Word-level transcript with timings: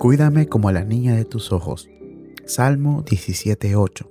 Cuídame 0.00 0.46
como 0.46 0.70
a 0.70 0.72
la 0.72 0.82
niña 0.82 1.14
de 1.14 1.26
tus 1.26 1.52
ojos. 1.52 1.90
Salmo 2.46 3.04
17.8. 3.04 4.08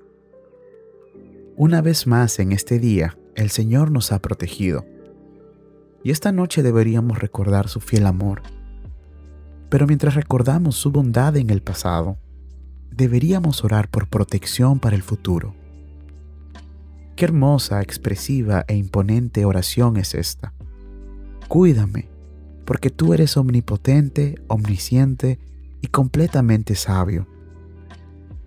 Una 1.57 1.81
vez 1.81 2.05
más 2.05 2.37
en 2.37 2.51
este 2.51 2.77
día, 2.77 3.17
el 3.33 3.49
Señor 3.49 3.89
nos 3.89 4.11
ha 4.11 4.19
protegido. 4.19 4.85
Y 6.03 6.11
esta 6.11 6.31
noche 6.31 6.61
deberíamos 6.61 7.17
recordar 7.17 7.69
su 7.69 7.79
fiel 7.79 8.05
amor. 8.05 8.43
Pero 9.69 9.87
mientras 9.87 10.13
recordamos 10.13 10.75
su 10.75 10.91
bondad 10.91 11.35
en 11.37 11.49
el 11.49 11.63
pasado, 11.63 12.19
deberíamos 12.91 13.63
orar 13.63 13.89
por 13.89 14.07
protección 14.09 14.77
para 14.77 14.95
el 14.95 15.01
futuro. 15.01 15.55
Qué 17.15 17.25
hermosa, 17.25 17.81
expresiva 17.81 18.63
e 18.67 18.75
imponente 18.75 19.43
oración 19.43 19.97
es 19.97 20.13
esta. 20.13 20.53
Cuídame, 21.47 22.09
porque 22.63 22.91
tú 22.91 23.15
eres 23.15 23.37
omnipotente, 23.37 24.39
omnisciente 24.49 25.39
y 25.81 25.87
completamente 25.87 26.75
sabio. 26.75 27.27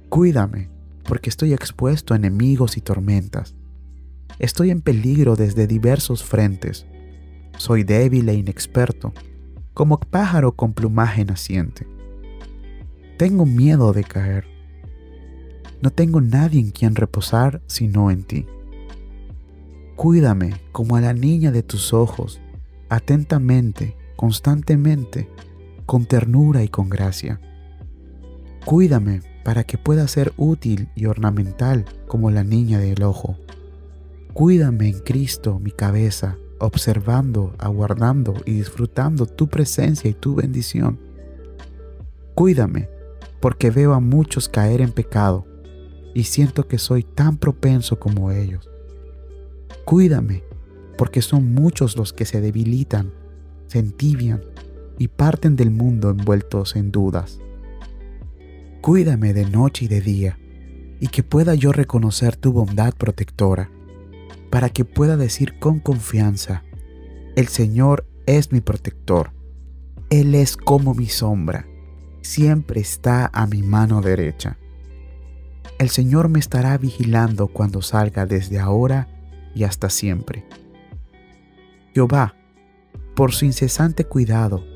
Cuídame, 0.08 0.70
porque 1.04 1.30
estoy 1.30 1.52
expuesto 1.52 2.14
a 2.14 2.16
enemigos 2.16 2.76
y 2.76 2.80
tormentas. 2.80 3.54
Estoy 4.38 4.70
en 4.70 4.80
peligro 4.80 5.36
desde 5.36 5.66
diversos 5.66 6.24
frentes. 6.24 6.86
Soy 7.58 7.84
débil 7.84 8.28
e 8.28 8.34
inexperto, 8.34 9.12
como 9.74 9.98
pájaro 9.98 10.52
con 10.52 10.72
plumaje 10.74 11.24
naciente. 11.24 11.86
Tengo 13.18 13.46
miedo 13.46 13.92
de 13.92 14.04
caer. 14.04 14.46
No 15.80 15.90
tengo 15.90 16.20
nadie 16.20 16.60
en 16.60 16.70
quien 16.70 16.94
reposar 16.94 17.62
sino 17.66 18.10
en 18.10 18.24
ti. 18.24 18.46
Cuídame 19.96 20.54
como 20.72 20.96
a 20.96 21.00
la 21.00 21.12
niña 21.12 21.52
de 21.52 21.62
tus 21.62 21.92
ojos, 21.92 22.40
atentamente, 22.88 23.96
constantemente, 24.16 25.28
con 25.86 26.06
ternura 26.06 26.62
y 26.62 26.68
con 26.68 26.88
gracia. 26.88 27.40
Cuídame 28.64 29.20
para 29.44 29.64
que 29.64 29.78
pueda 29.78 30.06
ser 30.08 30.32
útil 30.36 30.88
y 30.94 31.06
ornamental 31.06 31.84
como 32.06 32.30
la 32.30 32.44
niña 32.44 32.78
del 32.78 33.02
ojo. 33.02 33.38
Cuídame 34.32 34.88
en 34.88 35.00
Cristo 35.00 35.58
mi 35.58 35.72
cabeza, 35.72 36.36
observando, 36.58 37.54
aguardando 37.58 38.34
y 38.46 38.52
disfrutando 38.52 39.26
tu 39.26 39.48
presencia 39.48 40.08
y 40.08 40.14
tu 40.14 40.34
bendición. 40.36 40.98
Cuídame, 42.34 42.88
porque 43.40 43.70
veo 43.70 43.92
a 43.92 44.00
muchos 44.00 44.48
caer 44.48 44.80
en 44.80 44.92
pecado 44.92 45.46
y 46.14 46.24
siento 46.24 46.68
que 46.68 46.78
soy 46.78 47.02
tan 47.02 47.36
propenso 47.36 47.98
como 47.98 48.30
ellos. 48.30 48.70
Cuídame, 49.84 50.44
porque 50.96 51.20
son 51.20 51.52
muchos 51.52 51.96
los 51.96 52.12
que 52.12 52.24
se 52.24 52.40
debilitan, 52.40 53.12
se 53.66 53.80
entibian 53.80 54.42
y 55.02 55.08
parten 55.08 55.56
del 55.56 55.72
mundo 55.72 56.10
envueltos 56.10 56.76
en 56.76 56.92
dudas. 56.92 57.40
Cuídame 58.80 59.32
de 59.32 59.44
noche 59.46 59.86
y 59.86 59.88
de 59.88 60.00
día, 60.00 60.38
y 61.00 61.08
que 61.08 61.24
pueda 61.24 61.56
yo 61.56 61.72
reconocer 61.72 62.36
tu 62.36 62.52
bondad 62.52 62.94
protectora, 62.94 63.68
para 64.48 64.68
que 64.68 64.84
pueda 64.84 65.16
decir 65.16 65.58
con 65.58 65.80
confianza, 65.80 66.62
el 67.34 67.48
Señor 67.48 68.06
es 68.26 68.52
mi 68.52 68.60
protector, 68.60 69.32
Él 70.08 70.36
es 70.36 70.56
como 70.56 70.94
mi 70.94 71.06
sombra, 71.06 71.66
siempre 72.20 72.80
está 72.80 73.28
a 73.32 73.48
mi 73.48 73.60
mano 73.60 74.02
derecha. 74.02 74.56
El 75.80 75.90
Señor 75.90 76.28
me 76.28 76.38
estará 76.38 76.78
vigilando 76.78 77.48
cuando 77.48 77.82
salga 77.82 78.24
desde 78.24 78.60
ahora 78.60 79.08
y 79.52 79.64
hasta 79.64 79.90
siempre. 79.90 80.44
Jehová, 81.92 82.36
por 83.16 83.32
su 83.32 83.46
incesante 83.46 84.04
cuidado, 84.04 84.71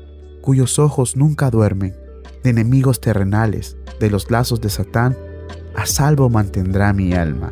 cuyos 0.47 0.79
ojos 0.79 1.17
nunca 1.17 1.49
duermen, 1.49 1.93
de 2.41 2.51
enemigos 2.51 3.01
terrenales, 3.01 3.75
de 3.99 4.09
los 4.09 4.31
lazos 4.31 4.61
de 4.61 4.69
Satán, 4.69 5.17
a 5.75 5.85
salvo 5.85 6.29
mantendrá 6.29 6.93
mi 6.93 7.11
alma 7.11 7.51